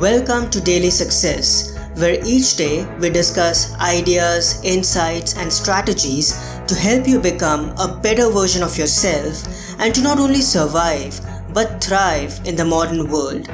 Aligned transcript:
Welcome 0.00 0.50
to 0.50 0.60
Daily 0.60 0.90
Success, 0.90 1.78
where 1.94 2.18
each 2.26 2.56
day 2.56 2.84
we 2.98 3.10
discuss 3.10 3.72
ideas, 3.74 4.60
insights, 4.64 5.36
and 5.36 5.52
strategies 5.52 6.32
to 6.66 6.74
help 6.74 7.06
you 7.06 7.20
become 7.20 7.72
a 7.78 8.00
better 8.02 8.28
version 8.28 8.64
of 8.64 8.76
yourself 8.76 9.44
and 9.78 9.94
to 9.94 10.02
not 10.02 10.18
only 10.18 10.40
survive 10.40 11.20
but 11.52 11.82
thrive 11.82 12.40
in 12.44 12.56
the 12.56 12.64
modern 12.64 13.08
world. 13.08 13.44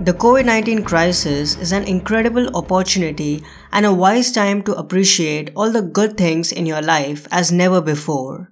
The 0.00 0.14
COVID 0.14 0.46
19 0.46 0.82
crisis 0.84 1.54
is 1.58 1.72
an 1.72 1.84
incredible 1.84 2.56
opportunity 2.56 3.44
and 3.70 3.84
a 3.84 3.92
wise 3.92 4.32
time 4.32 4.62
to 4.62 4.74
appreciate 4.76 5.50
all 5.54 5.70
the 5.70 5.82
good 5.82 6.16
things 6.16 6.52
in 6.52 6.64
your 6.64 6.80
life 6.80 7.28
as 7.30 7.52
never 7.52 7.82
before. 7.82 8.50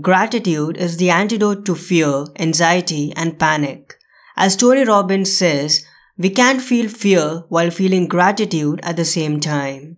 Gratitude 0.00 0.78
is 0.78 0.96
the 0.96 1.10
antidote 1.10 1.66
to 1.66 1.74
fear, 1.74 2.24
anxiety, 2.38 3.12
and 3.14 3.38
panic. 3.38 3.98
As 4.36 4.56
Tony 4.56 4.84
Robbins 4.84 5.36
says, 5.36 5.84
we 6.16 6.30
can't 6.30 6.62
feel 6.62 6.88
fear 6.88 7.44
while 7.48 7.70
feeling 7.70 8.08
gratitude 8.08 8.80
at 8.82 8.96
the 8.96 9.04
same 9.04 9.40
time. 9.40 9.96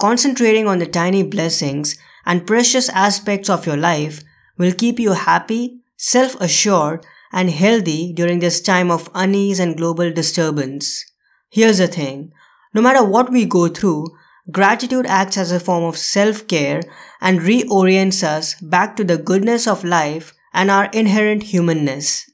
Concentrating 0.00 0.66
on 0.66 0.78
the 0.78 0.86
tiny 0.86 1.22
blessings 1.22 1.96
and 2.26 2.46
precious 2.46 2.88
aspects 2.88 3.48
of 3.48 3.66
your 3.66 3.76
life 3.76 4.22
will 4.58 4.72
keep 4.72 4.98
you 4.98 5.12
happy, 5.12 5.80
self 5.96 6.40
assured, 6.40 7.04
and 7.32 7.50
healthy 7.50 8.12
during 8.12 8.38
this 8.40 8.60
time 8.60 8.90
of 8.90 9.10
unease 9.14 9.58
and 9.58 9.76
global 9.76 10.12
disturbance. 10.12 11.04
Here's 11.50 11.78
the 11.78 11.86
thing 11.86 12.32
no 12.74 12.82
matter 12.82 13.04
what 13.04 13.30
we 13.30 13.44
go 13.44 13.68
through, 13.68 14.06
gratitude 14.50 15.06
acts 15.06 15.36
as 15.36 15.52
a 15.52 15.60
form 15.60 15.84
of 15.84 15.96
self 15.96 16.46
care 16.48 16.80
and 17.20 17.40
reorients 17.40 18.22
us 18.22 18.54
back 18.60 18.96
to 18.96 19.04
the 19.04 19.18
goodness 19.18 19.66
of 19.66 19.84
life 19.84 20.32
and 20.52 20.70
our 20.70 20.86
inherent 20.86 21.44
humanness. 21.44 22.31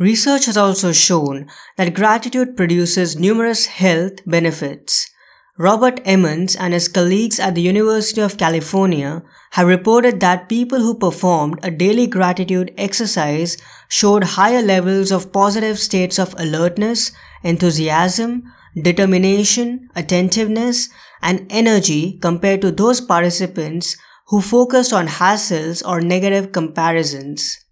Research 0.00 0.46
has 0.46 0.56
also 0.56 0.92
shown 0.92 1.46
that 1.76 1.92
gratitude 1.92 2.56
produces 2.56 3.18
numerous 3.18 3.66
health 3.66 4.24
benefits. 4.24 5.10
Robert 5.58 6.00
Emmons 6.06 6.56
and 6.56 6.72
his 6.72 6.88
colleagues 6.88 7.38
at 7.38 7.54
the 7.54 7.60
University 7.60 8.22
of 8.22 8.38
California 8.38 9.22
have 9.50 9.66
reported 9.66 10.20
that 10.20 10.48
people 10.48 10.80
who 10.80 10.94
performed 10.98 11.58
a 11.62 11.70
daily 11.70 12.06
gratitude 12.06 12.72
exercise 12.78 13.58
showed 13.90 14.24
higher 14.24 14.62
levels 14.62 15.12
of 15.12 15.34
positive 15.34 15.78
states 15.78 16.18
of 16.18 16.34
alertness, 16.38 17.12
enthusiasm, 17.42 18.44
determination, 18.82 19.90
attentiveness, 19.94 20.88
and 21.20 21.46
energy 21.50 22.18
compared 22.22 22.62
to 22.62 22.70
those 22.70 23.02
participants 23.02 23.98
who 24.28 24.40
focused 24.40 24.94
on 24.94 25.08
hassles 25.08 25.86
or 25.86 26.00
negative 26.00 26.52
comparisons. 26.52 27.66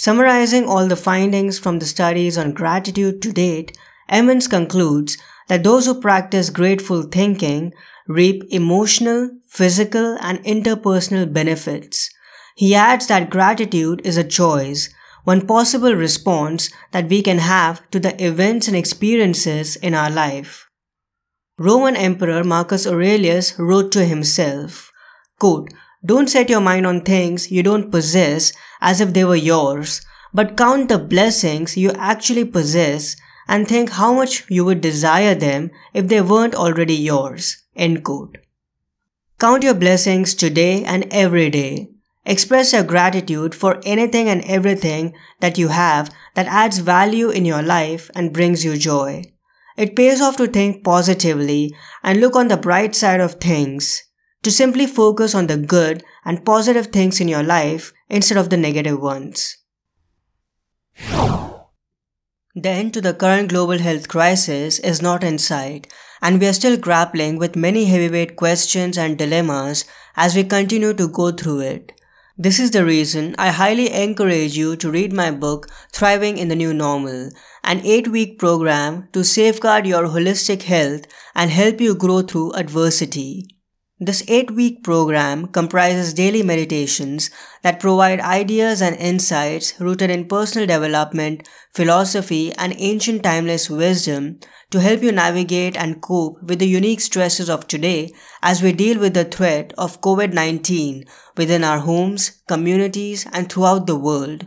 Summarizing 0.00 0.64
all 0.64 0.86
the 0.86 0.94
findings 0.94 1.58
from 1.58 1.80
the 1.80 1.84
studies 1.84 2.38
on 2.38 2.52
gratitude 2.52 3.20
to 3.20 3.32
date, 3.32 3.76
Emmons 4.08 4.46
concludes 4.46 5.18
that 5.48 5.64
those 5.64 5.86
who 5.86 6.00
practice 6.00 6.50
grateful 6.50 7.02
thinking 7.02 7.72
reap 8.06 8.44
emotional, 8.48 9.28
physical, 9.48 10.16
and 10.20 10.38
interpersonal 10.44 11.32
benefits. 11.32 12.10
He 12.54 12.76
adds 12.76 13.08
that 13.08 13.28
gratitude 13.28 14.00
is 14.04 14.16
a 14.16 14.22
choice, 14.22 14.88
one 15.24 15.44
possible 15.48 15.96
response 15.96 16.70
that 16.92 17.08
we 17.08 17.20
can 17.20 17.38
have 17.38 17.82
to 17.90 17.98
the 17.98 18.14
events 18.24 18.68
and 18.68 18.76
experiences 18.76 19.74
in 19.74 19.94
our 19.94 20.10
life. 20.10 20.68
Roman 21.58 21.96
Emperor 21.96 22.44
Marcus 22.44 22.86
Aurelius 22.86 23.58
wrote 23.58 23.90
to 23.90 24.04
himself, 24.04 24.92
quote, 25.40 25.72
Don't 26.04 26.30
set 26.30 26.48
your 26.48 26.60
mind 26.60 26.86
on 26.86 27.00
things 27.00 27.50
you 27.50 27.62
don't 27.62 27.90
possess 27.90 28.52
as 28.80 29.00
if 29.00 29.12
they 29.12 29.24
were 29.24 29.36
yours, 29.36 30.00
but 30.32 30.56
count 30.56 30.88
the 30.88 30.98
blessings 30.98 31.76
you 31.76 31.90
actually 31.92 32.44
possess 32.44 33.16
and 33.48 33.66
think 33.66 33.90
how 33.90 34.12
much 34.12 34.44
you 34.48 34.64
would 34.64 34.80
desire 34.80 35.34
them 35.34 35.70
if 35.94 36.08
they 36.08 36.20
weren't 36.20 36.54
already 36.54 36.94
yours. 36.94 37.64
End 37.74 38.04
quote. 38.04 38.38
Count 39.38 39.62
your 39.62 39.74
blessings 39.74 40.34
today 40.34 40.84
and 40.84 41.06
every 41.10 41.48
day. 41.48 41.88
Express 42.26 42.72
your 42.72 42.82
gratitude 42.82 43.54
for 43.54 43.80
anything 43.84 44.28
and 44.28 44.44
everything 44.44 45.14
that 45.40 45.56
you 45.56 45.68
have 45.68 46.10
that 46.34 46.46
adds 46.46 46.78
value 46.78 47.30
in 47.30 47.44
your 47.44 47.62
life 47.62 48.10
and 48.14 48.32
brings 48.32 48.64
you 48.64 48.76
joy. 48.76 49.24
It 49.76 49.96
pays 49.96 50.20
off 50.20 50.36
to 50.36 50.46
think 50.46 50.84
positively 50.84 51.74
and 52.02 52.20
look 52.20 52.36
on 52.36 52.48
the 52.48 52.56
bright 52.56 52.94
side 52.94 53.20
of 53.20 53.34
things, 53.34 54.02
to 54.42 54.50
simply 54.50 54.86
focus 54.86 55.34
on 55.34 55.46
the 55.46 55.56
good 55.56 56.04
and 56.24 56.44
positive 56.44 56.88
things 56.88 57.20
in 57.20 57.28
your 57.28 57.42
life 57.42 57.92
instead 58.08 58.38
of 58.38 58.50
the 58.50 58.56
negative 58.56 59.00
ones. 59.00 59.56
The 62.54 62.68
end 62.68 62.94
to 62.94 63.00
the 63.00 63.14
current 63.14 63.50
global 63.50 63.78
health 63.78 64.08
crisis 64.08 64.78
is 64.80 65.00
not 65.00 65.22
in 65.22 65.38
sight, 65.38 65.86
and 66.20 66.40
we 66.40 66.46
are 66.48 66.52
still 66.52 66.76
grappling 66.76 67.38
with 67.38 67.54
many 67.54 67.84
heavyweight 67.84 68.36
questions 68.36 68.98
and 68.98 69.16
dilemmas 69.16 69.84
as 70.16 70.34
we 70.34 70.42
continue 70.42 70.92
to 70.94 71.08
go 71.08 71.30
through 71.30 71.60
it. 71.60 71.92
This 72.36 72.58
is 72.58 72.70
the 72.70 72.84
reason 72.84 73.34
I 73.36 73.48
highly 73.50 73.92
encourage 73.92 74.56
you 74.56 74.76
to 74.76 74.90
read 74.90 75.12
my 75.12 75.30
book, 75.30 75.68
Thriving 75.92 76.38
in 76.38 76.48
the 76.48 76.56
New 76.56 76.72
Normal, 76.72 77.30
an 77.64 77.80
8 77.84 78.08
week 78.08 78.38
program 78.38 79.08
to 79.12 79.24
safeguard 79.24 79.86
your 79.86 80.04
holistic 80.04 80.62
health 80.62 81.02
and 81.34 81.50
help 81.50 81.80
you 81.80 81.94
grow 81.96 82.22
through 82.22 82.52
adversity. 82.52 83.57
This 84.00 84.22
8 84.28 84.52
week 84.52 84.84
program 84.84 85.48
comprises 85.48 86.14
daily 86.14 86.44
meditations 86.44 87.30
that 87.62 87.80
provide 87.80 88.20
ideas 88.20 88.80
and 88.80 88.94
insights 88.94 89.74
rooted 89.80 90.08
in 90.08 90.28
personal 90.28 90.68
development, 90.68 91.48
philosophy, 91.74 92.52
and 92.52 92.76
ancient 92.78 93.24
timeless 93.24 93.68
wisdom 93.68 94.38
to 94.70 94.80
help 94.80 95.02
you 95.02 95.10
navigate 95.10 95.76
and 95.76 96.00
cope 96.00 96.40
with 96.44 96.60
the 96.60 96.68
unique 96.68 97.00
stresses 97.00 97.50
of 97.50 97.66
today 97.66 98.12
as 98.40 98.62
we 98.62 98.70
deal 98.70 99.00
with 99.00 99.14
the 99.14 99.24
threat 99.24 99.72
of 99.76 100.00
COVID 100.00 100.32
19 100.32 101.04
within 101.36 101.64
our 101.64 101.80
homes, 101.80 102.40
communities, 102.46 103.26
and 103.32 103.50
throughout 103.50 103.88
the 103.88 103.98
world. 103.98 104.46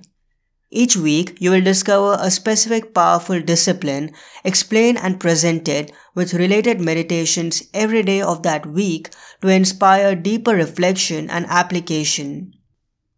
Each 0.74 0.96
week, 0.96 1.36
you 1.40 1.52
will 1.52 1.62
discover 1.62 2.18
a 2.18 2.32
specific 2.32 2.94
powerful 2.94 3.42
discipline, 3.42 4.14
explain 4.46 4.96
and 4.96 5.20
present 5.20 5.68
it 5.68 5.92
with 6.16 6.34
related 6.34 6.80
meditations 6.80 7.64
every 7.74 8.04
day 8.04 8.22
of 8.22 8.44
that 8.44 8.66
week 8.66 9.10
to 9.42 9.50
inspire 9.50 10.16
deeper 10.16 10.56
reflection 10.56 11.30
and 11.30 11.46
application. 11.50 12.54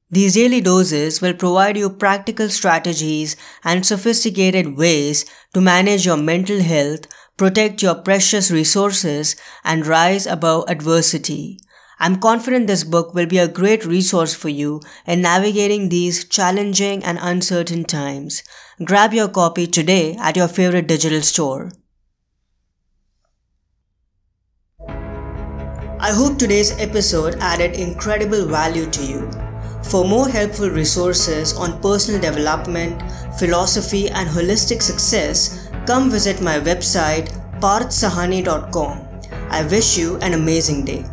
These 0.09 0.33
daily 0.33 0.61
doses 0.61 1.21
will 1.21 1.35
provide 1.35 1.77
you 1.77 1.91
practical 1.91 2.49
strategies 2.49 3.35
and 3.63 3.85
sophisticated 3.85 4.75
ways 4.75 5.23
to 5.53 5.61
manage 5.61 6.07
your 6.07 6.17
mental 6.17 6.59
health, 6.61 7.07
protect 7.37 7.83
your 7.83 7.95
precious 7.95 8.49
resources, 8.49 9.35
and 9.63 9.85
rise 9.85 10.25
above 10.25 10.65
adversity. 10.67 11.59
I'm 11.99 12.19
confident 12.19 12.67
this 12.67 12.83
book 12.83 13.13
will 13.13 13.25
be 13.27 13.37
a 13.37 13.47
great 13.47 13.85
resource 13.85 14.33
for 14.33 14.49
you 14.49 14.81
in 15.05 15.21
navigating 15.21 15.89
these 15.89 16.25
challenging 16.25 17.03
and 17.03 17.17
uncertain 17.21 17.85
times. 17.85 18.43
Grab 18.83 19.13
your 19.13 19.29
copy 19.29 19.67
today 19.67 20.15
at 20.15 20.35
your 20.35 20.47
favorite 20.47 20.87
digital 20.87 21.21
store. 21.21 21.71
I 25.99 26.11
hope 26.11 26.37
today's 26.37 26.77
episode 26.79 27.35
added 27.39 27.75
incredible 27.79 28.45
value 28.45 28.89
to 28.89 29.05
you. 29.05 29.31
For 29.83 30.03
more 30.03 30.27
helpful 30.27 30.69
resources 30.69 31.53
on 31.55 31.81
personal 31.81 32.19
development, 32.19 33.01
philosophy, 33.39 34.09
and 34.09 34.27
holistic 34.27 34.81
success, 34.81 35.69
come 35.85 36.09
visit 36.09 36.41
my 36.41 36.59
website 36.59 37.31
parthsahani.com. 37.61 39.07
I 39.49 39.63
wish 39.63 39.97
you 39.97 40.17
an 40.17 40.33
amazing 40.33 40.83
day. 40.83 41.05